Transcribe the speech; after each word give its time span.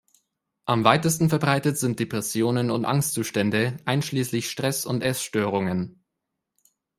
Am 0.65 0.83
weitesten 0.83 1.29
verbreitet 1.29 1.77
sind 1.77 1.99
Depressionen 1.99 2.71
und 2.71 2.85
Angstzustände 2.85 3.77
einschließlich 3.85 4.49
Stress 4.49 4.83
und 4.87 5.03
Essstörungen. 5.03 6.03